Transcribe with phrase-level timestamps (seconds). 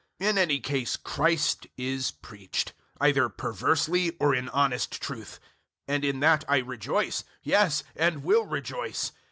[0.19, 5.39] In any case Christ is preached either perversely or in honest truth;
[5.87, 9.11] and in that I rejoice, yes, and will rejoice.